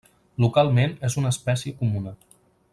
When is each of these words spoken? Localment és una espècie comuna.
Localment 0.45 0.95
és 1.09 1.19
una 1.23 1.33
espècie 1.37 1.77
comuna. 1.83 2.19